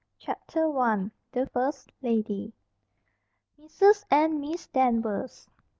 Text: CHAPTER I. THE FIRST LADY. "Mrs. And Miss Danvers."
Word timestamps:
CHAPTER 0.17 0.65
I. 0.79 1.11
THE 1.31 1.45
FIRST 1.45 1.91
LADY. 2.01 2.53
"Mrs. 3.61 4.03
And 4.09 4.41
Miss 4.41 4.65
Danvers." 4.65 5.47